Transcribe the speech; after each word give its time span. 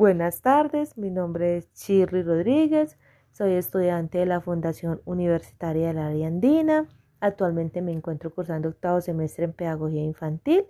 Buenas 0.00 0.40
tardes, 0.40 0.96
mi 0.96 1.10
nombre 1.10 1.58
es 1.58 1.70
Shirley 1.74 2.22
Rodríguez, 2.22 2.96
soy 3.32 3.52
estudiante 3.52 4.16
de 4.16 4.24
la 4.24 4.40
Fundación 4.40 5.02
Universitaria 5.04 5.88
de 5.88 5.92
la 5.92 6.06
Área 6.06 6.28
Andina. 6.28 6.88
Actualmente 7.20 7.82
me 7.82 7.92
encuentro 7.92 8.34
cursando 8.34 8.70
octavo 8.70 9.02
semestre 9.02 9.44
en 9.44 9.52
Pedagogía 9.52 10.02
Infantil. 10.02 10.64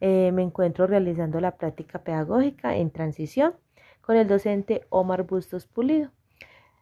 Eh, 0.00 0.30
me 0.32 0.42
encuentro 0.42 0.86
realizando 0.86 1.40
la 1.40 1.56
práctica 1.56 2.04
pedagógica 2.04 2.76
en 2.76 2.92
transición 2.92 3.54
con 4.00 4.14
el 4.16 4.28
docente 4.28 4.86
Omar 4.90 5.24
Bustos 5.24 5.66
Pulido. 5.66 6.12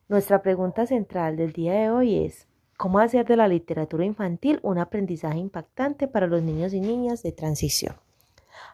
Nuestra 0.07 0.43
pregunta 0.43 0.85
central 0.85 1.39
del 1.39 1.55
día 1.55 1.73
de 1.73 1.89
hoy 1.89 2.27
es, 2.27 2.47
¿cómo 2.77 2.99
hacer 2.99 3.25
de 3.25 3.37
la 3.37 3.49
literatura 3.49 4.05
infantil 4.05 4.61
un 4.63 4.77
aprendizaje 4.77 5.39
impactante 5.39 6.09
para 6.09 6.27
los 6.27 6.43
niños 6.43 6.75
y 6.75 6.81
niñas 6.83 7.23
de 7.23 7.33
transición? 7.33 7.95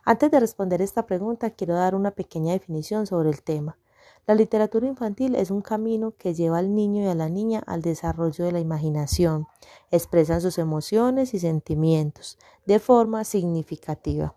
Antes 0.05 0.31
de 0.31 0.41
responder 0.41 0.83
esta 0.83 1.07
pregunta, 1.07 1.51
quiero 1.51 1.75
dar 1.75 1.95
una 1.95 2.11
pequeña 2.11 2.53
definición 2.53 3.07
sobre 3.07 3.31
el 3.31 3.43
tema. 3.43 3.79
La 4.27 4.35
literatura 4.35 4.89
infantil 4.89 5.37
es 5.37 5.53
un 5.53 5.63
camino 5.63 6.13
que 6.19 6.35
lleva 6.35 6.59
al 6.59 6.75
niño 6.75 7.05
y 7.05 7.07
a 7.07 7.15
la 7.15 7.29
niña 7.29 7.63
al 7.67 7.81
desarrollo 7.81 8.45
de 8.45 8.53
la 8.53 8.59
imaginación. 8.59 9.47
Expresan 9.93 10.41
sus 10.41 10.59
emociones 10.59 11.33
y 11.33 11.39
sentimientos 11.39 12.37
de 12.67 12.81
forma 12.81 13.23
significativa. 13.23 14.35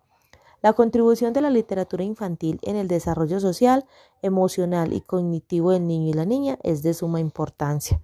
La 0.61 0.73
contribución 0.73 1.33
de 1.33 1.41
la 1.41 1.49
literatura 1.49 2.03
infantil 2.03 2.59
en 2.63 2.75
el 2.75 2.87
desarrollo 2.87 3.39
social, 3.39 3.85
emocional 4.21 4.93
y 4.93 5.01
cognitivo 5.01 5.71
del 5.71 5.87
niño 5.87 6.09
y 6.09 6.13
la 6.13 6.25
niña 6.25 6.59
es 6.63 6.83
de 6.83 6.93
suma 6.93 7.19
importancia. 7.19 8.01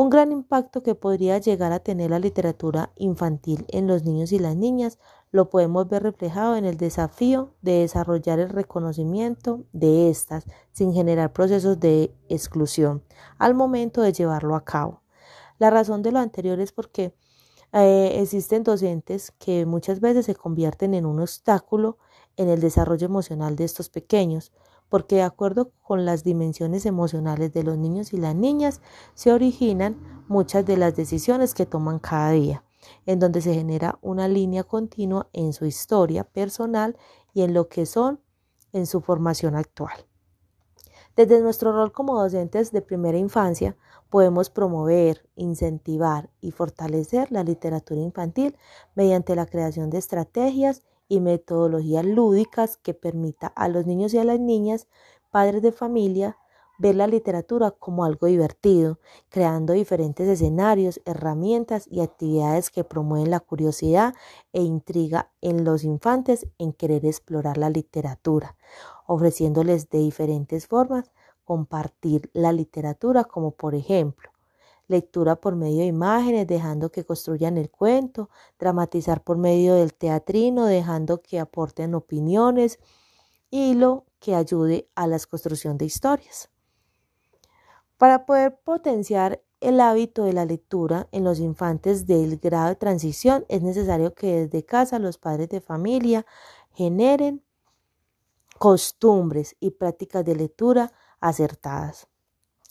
Un 0.00 0.08
gran 0.08 0.32
impacto 0.32 0.82
que 0.82 0.94
podría 0.94 1.36
llegar 1.36 1.72
a 1.72 1.80
tener 1.80 2.08
la 2.08 2.18
literatura 2.18 2.90
infantil 2.96 3.66
en 3.68 3.86
los 3.86 4.02
niños 4.02 4.32
y 4.32 4.38
las 4.38 4.56
niñas 4.56 4.98
lo 5.30 5.50
podemos 5.50 5.90
ver 5.90 6.04
reflejado 6.04 6.56
en 6.56 6.64
el 6.64 6.78
desafío 6.78 7.52
de 7.60 7.80
desarrollar 7.80 8.38
el 8.38 8.48
reconocimiento 8.48 9.66
de 9.74 10.08
estas 10.08 10.46
sin 10.72 10.94
generar 10.94 11.34
procesos 11.34 11.80
de 11.80 12.14
exclusión 12.30 13.04
al 13.36 13.52
momento 13.52 14.00
de 14.00 14.14
llevarlo 14.14 14.56
a 14.56 14.64
cabo. 14.64 15.02
La 15.58 15.68
razón 15.68 16.00
de 16.00 16.12
lo 16.12 16.18
anterior 16.18 16.60
es 16.60 16.72
porque 16.72 17.14
eh, 17.74 18.20
existen 18.22 18.62
docentes 18.62 19.32
que 19.32 19.66
muchas 19.66 20.00
veces 20.00 20.24
se 20.24 20.34
convierten 20.34 20.94
en 20.94 21.04
un 21.04 21.20
obstáculo 21.20 21.98
en 22.38 22.48
el 22.48 22.62
desarrollo 22.62 23.04
emocional 23.04 23.54
de 23.54 23.64
estos 23.64 23.90
pequeños, 23.90 24.50
porque 24.90 25.16
de 25.16 25.22
acuerdo 25.22 25.70
con 25.82 26.04
las 26.04 26.24
dimensiones 26.24 26.84
emocionales 26.84 27.54
de 27.54 27.62
los 27.62 27.78
niños 27.78 28.12
y 28.12 28.18
las 28.18 28.34
niñas 28.34 28.82
se 29.14 29.32
originan 29.32 30.24
muchas 30.28 30.66
de 30.66 30.76
las 30.76 30.94
decisiones 30.94 31.54
que 31.54 31.64
toman 31.64 31.98
cada 31.98 32.32
día, 32.32 32.64
en 33.06 33.20
donde 33.20 33.40
se 33.40 33.54
genera 33.54 33.98
una 34.02 34.28
línea 34.28 34.64
continua 34.64 35.28
en 35.32 35.54
su 35.54 35.64
historia 35.64 36.24
personal 36.24 36.98
y 37.32 37.42
en 37.42 37.54
lo 37.54 37.68
que 37.68 37.86
son 37.86 38.20
en 38.72 38.86
su 38.86 39.00
formación 39.00 39.56
actual. 39.56 40.06
Desde 41.16 41.40
nuestro 41.40 41.72
rol 41.72 41.92
como 41.92 42.20
docentes 42.20 42.72
de 42.72 42.82
primera 42.82 43.18
infancia, 43.18 43.76
podemos 44.10 44.50
promover, 44.50 45.28
incentivar 45.36 46.30
y 46.40 46.50
fortalecer 46.50 47.30
la 47.30 47.44
literatura 47.44 48.00
infantil 48.00 48.56
mediante 48.94 49.36
la 49.36 49.46
creación 49.46 49.90
de 49.90 49.98
estrategias 49.98 50.82
y 51.10 51.20
metodologías 51.20 52.06
lúdicas 52.06 52.78
que 52.78 52.94
permita 52.94 53.48
a 53.48 53.68
los 53.68 53.84
niños 53.84 54.14
y 54.14 54.18
a 54.18 54.24
las 54.24 54.40
niñas, 54.40 54.86
padres 55.30 55.60
de 55.60 55.72
familia, 55.72 56.38
ver 56.78 56.94
la 56.94 57.06
literatura 57.06 57.72
como 57.72 58.04
algo 58.04 58.26
divertido, 58.28 59.00
creando 59.28 59.74
diferentes 59.74 60.26
escenarios, 60.28 61.02
herramientas 61.04 61.86
y 61.90 62.00
actividades 62.00 62.70
que 62.70 62.84
promueven 62.84 63.30
la 63.30 63.40
curiosidad 63.40 64.14
e 64.54 64.62
intriga 64.62 65.30
en 65.42 65.64
los 65.64 65.84
infantes 65.84 66.46
en 66.56 66.72
querer 66.72 67.04
explorar 67.04 67.58
la 67.58 67.68
literatura, 67.68 68.56
ofreciéndoles 69.06 69.90
de 69.90 69.98
diferentes 69.98 70.68
formas 70.68 71.10
compartir 71.44 72.30
la 72.32 72.52
literatura, 72.52 73.24
como 73.24 73.50
por 73.50 73.74
ejemplo 73.74 74.30
lectura 74.90 75.36
por 75.36 75.54
medio 75.54 75.78
de 75.78 75.86
imágenes, 75.86 76.46
dejando 76.46 76.90
que 76.90 77.04
construyan 77.04 77.56
el 77.56 77.70
cuento, 77.70 78.28
dramatizar 78.58 79.22
por 79.22 79.38
medio 79.38 79.74
del 79.74 79.94
teatrino, 79.94 80.66
dejando 80.66 81.22
que 81.22 81.38
aporten 81.38 81.94
opiniones 81.94 82.78
y 83.50 83.74
lo 83.74 84.04
que 84.18 84.34
ayude 84.34 84.88
a 84.96 85.06
la 85.06 85.18
construcción 85.20 85.78
de 85.78 85.86
historias. 85.86 86.50
Para 87.98 88.26
poder 88.26 88.58
potenciar 88.64 89.42
el 89.60 89.80
hábito 89.80 90.24
de 90.24 90.32
la 90.32 90.44
lectura 90.44 91.06
en 91.12 91.22
los 91.22 91.38
infantes 91.38 92.06
del 92.06 92.38
grado 92.38 92.70
de 92.70 92.76
transición, 92.76 93.44
es 93.48 93.62
necesario 93.62 94.14
que 94.14 94.46
desde 94.46 94.64
casa 94.64 94.98
los 94.98 95.18
padres 95.18 95.50
de 95.50 95.60
familia 95.60 96.26
generen 96.74 97.44
costumbres 98.58 99.56
y 99.60 99.70
prácticas 99.70 100.24
de 100.24 100.34
lectura 100.34 100.92
acertadas 101.20 102.08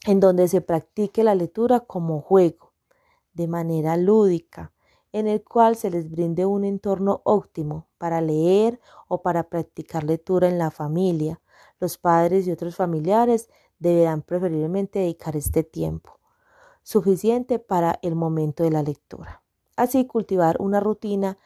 en 0.06 0.20
donde 0.20 0.48
se 0.48 0.62
practique 0.62 1.24
la 1.24 1.36
lectura 1.36 1.82
como 1.82 2.22
juego, 2.22 2.74
de 3.34 3.48
manera 3.48 3.98
lúdica, 3.98 4.72
en 5.12 5.28
el 5.28 5.44
cual 5.44 5.76
se 5.76 5.90
les 5.90 6.10
brinde 6.10 6.46
un 6.46 6.64
entorno 6.64 7.22
óptimo 7.24 7.88
para 7.98 8.22
leer 8.22 8.80
o 9.08 9.22
para 9.22 9.50
practicar 9.50 10.04
lectura 10.04 10.48
en 10.48 10.58
la 10.58 10.72
familia. 10.72 11.42
Los 11.80 11.98
padres 11.98 12.48
y 12.48 12.52
otros 12.52 12.76
familiares 12.76 13.50
deberán 13.80 14.22
preferiblemente 14.22 15.00
dedicar 15.00 15.36
este 15.36 15.64
tiempo 15.64 16.20
suficiente 16.84 17.60
para 17.60 18.00
el 18.02 18.16
momento 18.16 18.64
de 18.64 18.72
la 18.72 18.82
lectura. 18.82 19.44
Así 19.76 20.06
cultivar 20.06 20.58
una 20.60 20.80
rutina 20.80 21.38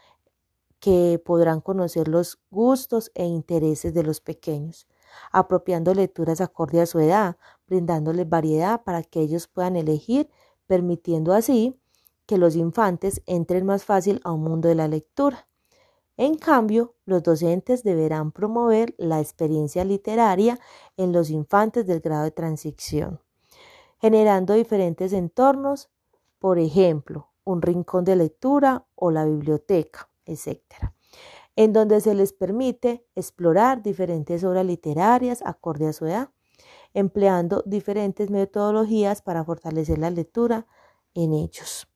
que 0.79 1.21
podrán 1.23 1.61
conocer 1.61 2.07
los 2.07 2.39
gustos 2.49 3.11
e 3.13 3.25
intereses 3.25 3.93
de 3.93 4.03
los 4.03 4.21
pequeños, 4.21 4.87
apropiando 5.31 5.93
lecturas 5.93 6.41
acorde 6.41 6.81
a 6.81 6.85
su 6.85 6.99
edad, 6.99 7.37
brindándoles 7.67 8.29
variedad 8.29 8.83
para 8.83 9.03
que 9.03 9.21
ellos 9.21 9.47
puedan 9.47 9.75
elegir, 9.75 10.29
permitiendo 10.67 11.33
así 11.33 11.79
que 12.25 12.37
los 12.37 12.55
infantes 12.55 13.21
entren 13.25 13.65
más 13.65 13.83
fácil 13.83 14.21
a 14.23 14.31
un 14.31 14.43
mundo 14.43 14.69
de 14.69 14.75
la 14.75 14.87
lectura. 14.87 15.47
En 16.15 16.35
cambio, 16.35 16.95
los 17.05 17.23
docentes 17.23 17.83
deberán 17.83 18.31
promover 18.31 18.93
la 18.97 19.19
experiencia 19.19 19.83
literaria 19.83 20.59
en 20.95 21.11
los 21.11 21.29
infantes 21.29 21.87
del 21.87 21.99
grado 22.01 22.23
de 22.23 22.31
transición, 22.31 23.19
generando 23.99 24.53
diferentes 24.53 25.11
entornos, 25.11 25.89
por 26.39 26.59
ejemplo, 26.59 27.29
un 27.43 27.61
rincón 27.61 28.05
de 28.05 28.15
lectura 28.15 28.85
o 28.95 29.11
la 29.11 29.25
biblioteca, 29.25 30.09
etc 30.25 30.61
en 31.55 31.73
donde 31.73 32.01
se 32.01 32.15
les 32.15 32.33
permite 32.33 33.05
explorar 33.15 33.83
diferentes 33.83 34.43
obras 34.43 34.65
literarias 34.65 35.41
acorde 35.45 35.87
a 35.87 35.93
su 35.93 36.05
edad, 36.05 36.29
empleando 36.93 37.63
diferentes 37.65 38.29
metodologías 38.29 39.21
para 39.21 39.43
fortalecer 39.43 39.97
la 39.97 40.09
lectura 40.09 40.67
en 41.13 41.33
ellos. 41.33 41.87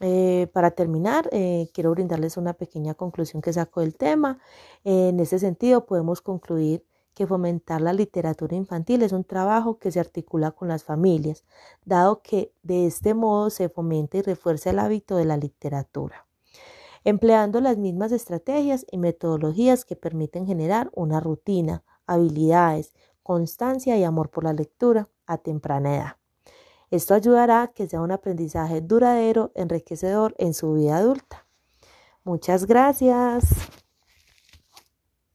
Eh, 0.00 0.48
para 0.52 0.72
terminar, 0.72 1.28
eh, 1.32 1.70
quiero 1.72 1.92
brindarles 1.92 2.36
una 2.36 2.52
pequeña 2.52 2.94
conclusión 2.94 3.40
que 3.40 3.52
saco 3.52 3.80
del 3.80 3.96
tema. 3.96 4.38
en 4.84 5.18
ese 5.20 5.38
sentido, 5.38 5.86
podemos 5.86 6.20
concluir 6.20 6.84
que 7.14 7.26
fomentar 7.26 7.80
la 7.80 7.92
literatura 7.94 8.56
infantil 8.56 9.02
es 9.02 9.12
un 9.12 9.24
trabajo 9.24 9.78
que 9.78 9.90
se 9.90 10.00
articula 10.00 10.52
con 10.52 10.68
las 10.68 10.84
familias, 10.84 11.44
dado 11.84 12.22
que 12.22 12.52
de 12.62 12.86
este 12.86 13.14
modo 13.14 13.50
se 13.50 13.68
fomenta 13.70 14.18
y 14.18 14.22
refuerza 14.22 14.70
el 14.70 14.78
hábito 14.78 15.16
de 15.16 15.24
la 15.24 15.36
literatura 15.38 16.25
empleando 17.06 17.60
las 17.60 17.78
mismas 17.78 18.10
estrategias 18.10 18.84
y 18.90 18.98
metodologías 18.98 19.84
que 19.84 19.94
permiten 19.94 20.44
generar 20.44 20.90
una 20.92 21.20
rutina, 21.20 21.84
habilidades, 22.04 22.94
constancia 23.22 23.96
y 23.96 24.02
amor 24.02 24.28
por 24.28 24.42
la 24.42 24.52
lectura 24.52 25.08
a 25.24 25.38
temprana 25.38 25.94
edad. 25.94 26.16
Esto 26.90 27.14
ayudará 27.14 27.62
a 27.62 27.68
que 27.68 27.86
sea 27.86 28.00
un 28.00 28.10
aprendizaje 28.10 28.80
duradero, 28.80 29.52
enriquecedor 29.54 30.34
en 30.38 30.52
su 30.52 30.72
vida 30.74 30.96
adulta. 30.96 31.46
Muchas 32.24 32.66
gracias. 32.66 33.50